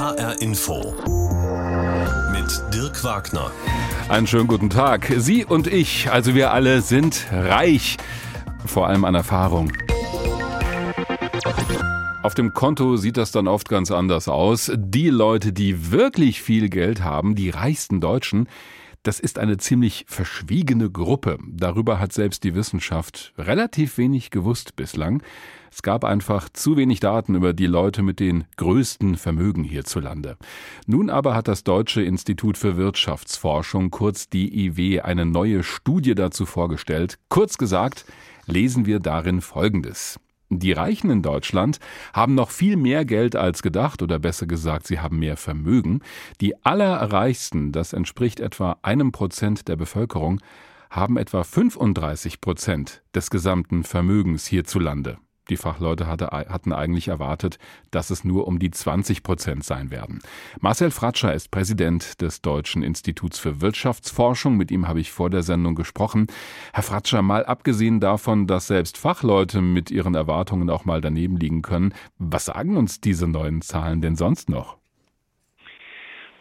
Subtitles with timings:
[0.00, 0.94] HR Info
[2.32, 3.50] mit Dirk Wagner.
[4.08, 5.12] Einen schönen guten Tag.
[5.18, 7.98] Sie und ich, also wir alle, sind reich,
[8.64, 9.70] vor allem an Erfahrung.
[12.22, 14.72] Auf dem Konto sieht das dann oft ganz anders aus.
[14.74, 18.48] Die Leute, die wirklich viel Geld haben, die reichsten Deutschen,
[19.02, 21.38] das ist eine ziemlich verschwiegene Gruppe.
[21.46, 25.22] Darüber hat selbst die Wissenschaft relativ wenig gewusst bislang.
[25.72, 30.36] Es gab einfach zu wenig Daten über die Leute mit den größten Vermögen hierzulande.
[30.86, 37.18] Nun aber hat das Deutsche Institut für Wirtschaftsforschung, kurz DIW, eine neue Studie dazu vorgestellt.
[37.28, 38.04] Kurz gesagt,
[38.46, 40.18] lesen wir darin Folgendes.
[40.52, 41.78] Die Reichen in Deutschland
[42.12, 46.00] haben noch viel mehr Geld als gedacht oder besser gesagt, sie haben mehr Vermögen.
[46.40, 50.40] Die Allerreichsten, das entspricht etwa einem Prozent der Bevölkerung,
[50.90, 55.18] haben etwa 35 Prozent des gesamten Vermögens hierzulande.
[55.50, 57.58] Die Fachleute hatte, hatten eigentlich erwartet,
[57.90, 60.20] dass es nur um die 20 Prozent sein werden.
[60.60, 64.56] Marcel Fratscher ist Präsident des Deutschen Instituts für Wirtschaftsforschung.
[64.56, 66.28] Mit ihm habe ich vor der Sendung gesprochen.
[66.72, 71.62] Herr Fratscher, mal abgesehen davon, dass selbst Fachleute mit ihren Erwartungen auch mal daneben liegen
[71.62, 74.79] können, was sagen uns diese neuen Zahlen denn sonst noch?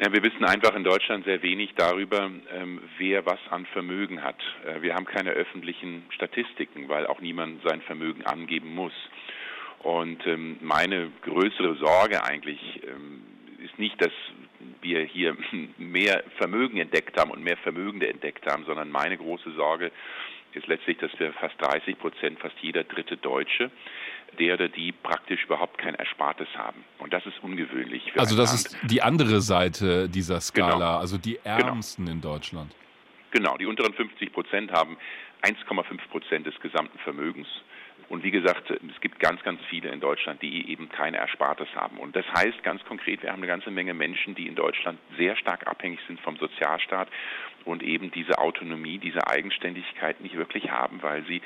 [0.00, 4.38] Ja, wir wissen einfach in Deutschland sehr wenig darüber, ähm, wer was an Vermögen hat.
[4.64, 8.92] Äh, wir haben keine öffentlichen Statistiken, weil auch niemand sein Vermögen angeben muss.
[9.80, 13.24] Und ähm, meine größere Sorge eigentlich ähm,
[13.64, 14.12] ist nicht, dass
[14.82, 15.36] wir hier
[15.78, 19.90] mehr Vermögen entdeckt haben und mehr Vermögende entdeckt haben, sondern meine große Sorge
[20.52, 23.72] ist letztlich, dass wir fast 30 Prozent, fast jeder dritte Deutsche,
[24.38, 26.84] der oder die praktisch überhaupt kein Erspartes haben.
[26.98, 28.12] Und das ist ungewöhnlich.
[28.16, 28.82] also das Land.
[28.82, 30.98] ist die andere Seite dieser Skala, genau.
[30.98, 31.66] also die genau.
[31.68, 32.14] Ärmsten genau.
[32.14, 32.74] in Deutschland.
[33.30, 34.96] Genau, die unteren 50 Prozent haben
[35.42, 37.48] 1,5 Prozent des gesamten Vermögens.
[38.08, 41.98] Und wie gesagt, es gibt ganz, ganz viele in Deutschland, die eben keine Erspartes haben.
[41.98, 45.36] Und das heißt ganz konkret, wir haben eine ganze Menge Menschen, die in Deutschland sehr
[45.36, 47.08] stark abhängig sind vom Sozialstaat
[47.64, 51.42] und eben diese Autonomie, diese Eigenständigkeit nicht wirklich haben, weil sie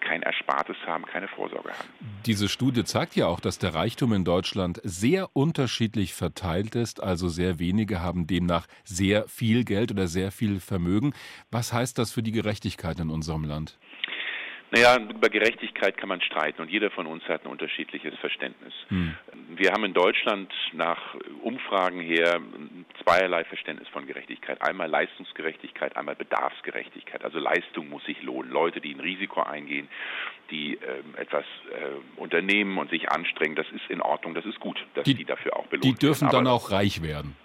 [0.00, 1.88] kein Erspartes haben, keine Vorsorge haben.
[2.24, 7.02] Diese Studie zeigt ja auch, dass der Reichtum in Deutschland sehr unterschiedlich verteilt ist.
[7.02, 11.12] Also sehr wenige haben demnach sehr viel Geld oder sehr viel Vermögen.
[11.50, 13.78] Was heißt das für die Gerechtigkeit in unserem Land?
[14.72, 18.74] Naja, über Gerechtigkeit kann man streiten und jeder von uns hat ein unterschiedliches Verständnis.
[18.88, 19.14] Hm.
[19.50, 22.40] Wir haben in Deutschland nach Umfragen her
[23.02, 24.60] zweierlei Verständnis von Gerechtigkeit.
[24.62, 27.24] Einmal Leistungsgerechtigkeit, einmal Bedarfsgerechtigkeit.
[27.24, 28.50] Also Leistung muss sich lohnen.
[28.50, 29.88] Leute, die ein Risiko eingehen,
[30.50, 34.84] die äh, etwas äh, unternehmen und sich anstrengen, das ist in Ordnung, das ist gut,
[34.94, 35.94] dass die, die dafür auch belohnt werden.
[35.94, 36.44] Die dürfen werden.
[36.44, 37.36] dann auch reich werden.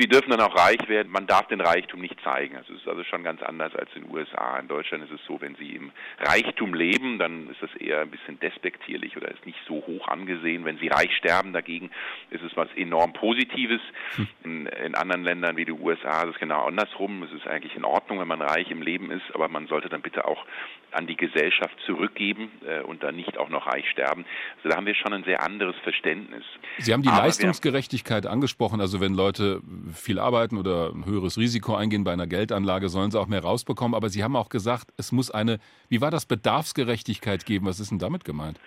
[0.00, 1.10] Die dürfen dann auch reich werden.
[1.10, 2.56] Man darf den Reichtum nicht zeigen.
[2.56, 4.58] Also es ist also schon ganz anders als in den USA.
[4.58, 8.10] In Deutschland ist es so, wenn Sie im Reichtum leben, dann ist das eher ein
[8.10, 10.64] bisschen despektierlich oder ist nicht so hoch angesehen.
[10.64, 11.90] Wenn Sie reich sterben dagegen,
[12.30, 13.80] ist es was enorm Positives.
[14.16, 14.28] Hm.
[14.44, 17.22] In, in anderen Ländern wie die USA ist es genau andersrum.
[17.24, 20.02] Es ist eigentlich in Ordnung, wenn man reich im Leben ist, aber man sollte dann
[20.02, 20.44] bitte auch
[20.92, 24.24] an die Gesellschaft zurückgeben äh, und dann nicht auch noch reich sterben.
[24.56, 26.44] Also da haben wir schon ein sehr anderes Verständnis.
[26.78, 28.80] Sie haben die aber Leistungsgerechtigkeit angesprochen.
[28.80, 29.60] Also wenn Leute
[29.92, 33.94] viel arbeiten oder ein höheres Risiko eingehen bei einer Geldanlage, sollen sie auch mehr rausbekommen.
[33.94, 37.66] Aber Sie haben auch gesagt, es muss eine, wie war das, Bedarfsgerechtigkeit geben.
[37.66, 38.58] Was ist denn damit gemeint?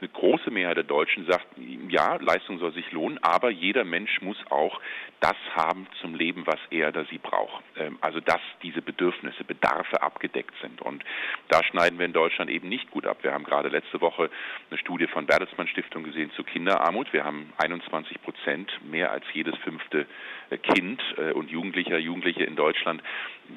[0.00, 0.08] Eine
[0.50, 1.46] große Mehrheit der Deutschen sagt,
[1.88, 4.80] ja, Leistung soll sich lohnen, aber jeder Mensch muss auch
[5.20, 7.62] das haben zum Leben, was er oder sie braucht.
[7.76, 10.80] Ähm, also dass diese Bedürfnisse, Bedarfe abgedeckt sind.
[10.80, 11.04] Und
[11.48, 13.18] da schneiden wir in Deutschland eben nicht gut ab.
[13.22, 14.30] Wir haben gerade letzte Woche
[14.70, 17.12] eine Studie von Bertelsmann Stiftung gesehen zu Kinderarmut.
[17.12, 20.06] Wir haben 21 Prozent, mehr als jedes fünfte
[20.48, 23.02] äh, Kind äh, und Jugendlicher, Jugendliche in Deutschland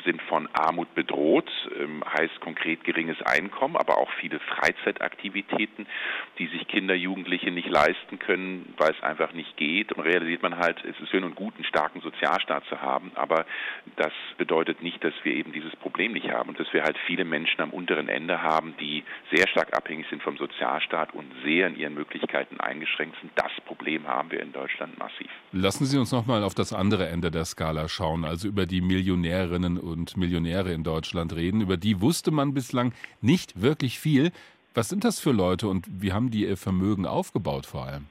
[0.06, 1.50] sind von Armut bedroht,
[1.80, 5.86] ähm, heißt konkret geringes Einkommen, aber auch viele Freizeitaktivitäten,
[6.40, 9.94] die sich Kinder, Jugendliche nicht leisten können, weil es einfach nicht geht.
[9.94, 13.46] Und realisiert man halt, es ist schön und gut, einen starken Sozialstaat zu haben, aber
[13.96, 17.26] das bedeutet nicht, dass wir eben dieses Problem nicht haben und dass wir halt viele
[17.26, 21.78] Menschen am unteren Ende haben, die sehr stark abhängig sind vom Sozialstaat und sehr in
[21.78, 23.32] ihren Möglichkeiten eingeschränkt sind.
[23.36, 25.30] Das Problem haben wir in Deutschland massiv.
[25.52, 28.82] Lassen Sie uns noch mal auf das andere Ende der Skala schauen, also über die
[28.82, 31.62] Millionärinnen und Millionäre in Deutschland reden.
[31.62, 34.32] Über die wusste man bislang nicht wirklich viel.
[34.74, 38.08] Was sind das für Leute und wie haben die ihr Vermögen aufgebaut vor allem?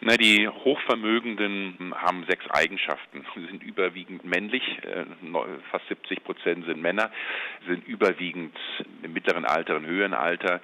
[0.00, 3.24] Na, die Hochvermögenden haben sechs Eigenschaften.
[3.34, 5.04] Sie sind überwiegend männlich, äh,
[5.70, 7.10] fast 70 Prozent sind Männer,
[7.66, 8.54] sind überwiegend
[9.02, 10.60] im mittleren Alter und höheren Alter.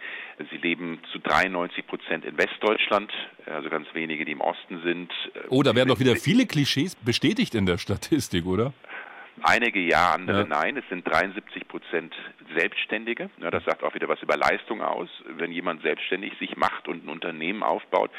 [0.51, 3.11] Sie leben zu 93 Prozent in Westdeutschland,
[3.47, 5.11] also ganz wenige, die im Osten sind.
[5.49, 8.75] Oh, da werden doch wieder viele Klischees bestätigt in der Statistik, oder?
[9.43, 10.47] Einige ja, andere ja.
[10.47, 10.77] nein.
[10.77, 12.15] Es sind 73 Prozent
[12.57, 13.31] Selbstständige.
[13.39, 15.09] Ja, das sagt auch wieder was über Leistung aus.
[15.27, 18.11] Wenn jemand selbstständig sich macht und ein Unternehmen aufbaut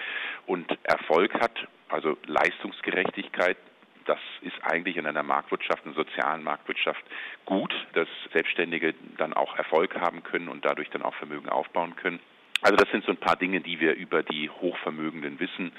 [0.46, 3.58] und Erfolg hat, Also Leistungsgerechtigkeit
[4.06, 7.02] das ist eigentlich in einer Marktwirtschaft, einer sozialen Marktwirtschaft
[7.46, 12.20] gut, dass Selbstständige dann auch Erfolg haben können und dadurch dann auch Vermögen aufbauen können.
[12.64, 15.72] Also das sind so ein paar Dinge, die wir über die Hochvermögenden wissen.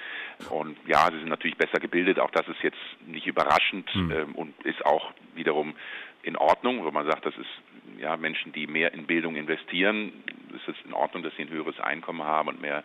[0.51, 2.19] Und ja, sie sind natürlich besser gebildet.
[2.19, 4.13] Auch das ist jetzt nicht überraschend mhm.
[4.13, 5.75] ähm, und ist auch wiederum
[6.23, 7.51] in Ordnung, wo man sagt, das ist
[7.99, 10.13] ja Menschen, die mehr in Bildung investieren,
[10.55, 12.85] ist es in Ordnung, dass sie ein höheres Einkommen haben und mehr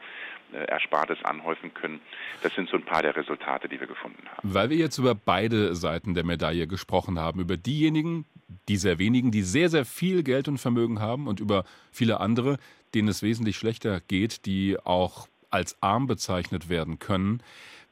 [0.52, 2.00] äh, Erspartes anhäufen können.
[2.42, 4.54] Das sind so ein paar der Resultate, die wir gefunden haben.
[4.54, 8.26] Weil wir jetzt über beide Seiten der Medaille gesprochen haben, über diejenigen,
[8.68, 12.58] die sehr wenigen, die sehr, sehr viel Geld und Vermögen haben und über viele andere,
[12.94, 17.42] denen es wesentlich schlechter geht, die auch als arm bezeichnet werden können.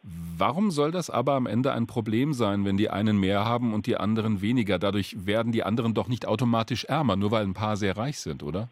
[0.03, 3.87] Warum soll das aber am Ende ein Problem sein, wenn die einen mehr haben und
[3.87, 4.79] die anderen weniger?
[4.79, 8.43] Dadurch werden die anderen doch nicht automatisch ärmer, nur weil ein paar sehr reich sind,
[8.43, 8.69] oder?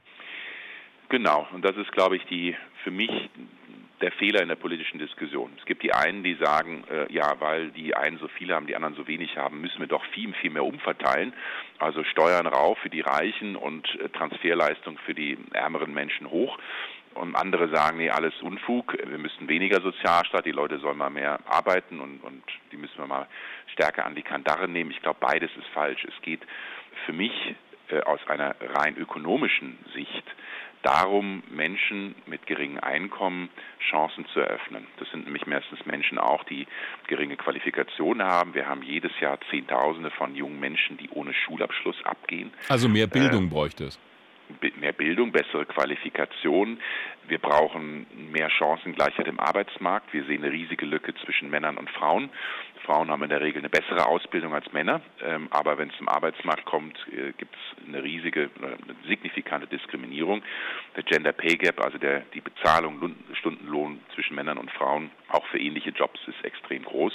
[1.10, 3.10] Genau, und das ist, glaube ich, die für mich
[4.06, 5.52] der Fehler in der politischen Diskussion.
[5.58, 8.76] Es gibt die einen, die sagen, äh, ja, weil die einen so viel haben, die
[8.76, 11.34] anderen so wenig haben, müssen wir doch viel, viel mehr umverteilen.
[11.80, 16.56] Also Steuern rauf für die Reichen und äh, Transferleistung für die ärmeren Menschen hoch.
[17.16, 21.40] Und andere sagen, nee, alles Unfug, wir müssen weniger Sozialstaat, die Leute sollen mal mehr
[21.48, 23.26] arbeiten und, und die müssen wir mal
[23.74, 24.92] stärker an die Kandare nehmen.
[24.92, 26.06] Ich glaube, beides ist falsch.
[26.06, 26.42] Es geht
[27.08, 27.56] für mich
[27.88, 30.26] äh, aus einer rein ökonomischen Sicht
[30.86, 33.50] darum, Menschen mit geringem Einkommen
[33.90, 34.86] Chancen zu eröffnen.
[35.00, 36.68] Das sind nämlich meistens Menschen auch, die
[37.08, 38.54] geringe Qualifikationen haben.
[38.54, 42.52] Wir haben jedes Jahr Zehntausende von jungen Menschen, die ohne Schulabschluss abgehen.
[42.70, 44.00] Also mehr Bildung äh, bräuchte es
[44.78, 46.80] mehr Bildung, bessere Qualifikation.
[47.28, 50.14] Wir brauchen mehr Chancengleichheit im Arbeitsmarkt.
[50.14, 52.30] Wir sehen eine riesige Lücke zwischen Männern und Frauen.
[52.86, 56.08] Frauen haben in der Regel eine bessere Ausbildung als Männer, ähm, aber wenn es zum
[56.08, 58.78] Arbeitsmarkt kommt, äh, gibt es eine riesige, eine
[59.08, 60.44] signifikante Diskriminierung.
[60.96, 63.00] Der Gender Pay Gap, also der, die Bezahlung,
[63.46, 67.14] Stundenlohn zwischen Männern und Frauen, auch für ähnliche Jobs ist extrem groß.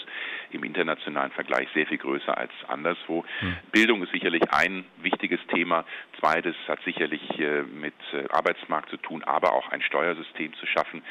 [0.53, 3.25] Im internationalen Vergleich sehr viel größer als anderswo.
[3.41, 3.57] Hm.
[3.73, 5.85] Bildung ist sicherlich ein wichtiges Thema.
[6.21, 11.03] Zweites hat sicherlich äh, mit äh, Arbeitsmarkt zu tun, aber auch ein Steuersystem zu schaffen.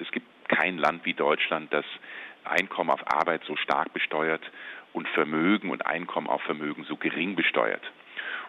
[0.00, 1.84] Es gibt kein Land wie Deutschland, das
[2.44, 4.42] Einkommen auf Arbeit so stark besteuert
[4.94, 7.82] und Vermögen und Einkommen auf Vermögen so gering besteuert.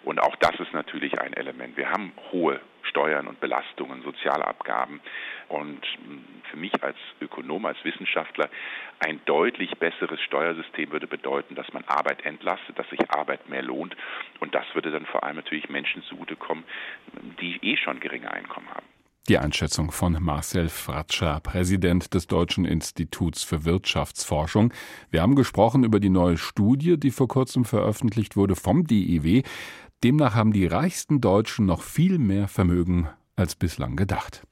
[0.04, 1.75] Und auch das ist natürlich ein Element.
[1.75, 5.02] Wir haben hohe Steuern und Belastungen, Sozialabgaben.
[5.50, 5.82] Und
[6.50, 8.50] für mich als Ökonom, als Wissenschaftler,
[9.00, 13.96] ein deutlich besseres Steuersystem würde bedeuten, dass man Arbeit entlastet, dass sich Arbeit mehr lohnt.
[14.40, 16.64] Und das würde dann vor allem natürlich Menschen zugutekommen,
[17.42, 18.86] die eh schon geringe Einkommen haben.
[19.30, 24.74] Die Einschätzung von Marcel Fratscher, Präsident des Deutschen Instituts für Wirtschaftsforschung.
[25.12, 29.44] Wir haben gesprochen über die neue Studie, die vor kurzem veröffentlicht wurde vom DIW.
[30.04, 33.08] Demnach haben die reichsten Deutschen noch viel mehr Vermögen
[33.38, 34.46] als bislang gedacht.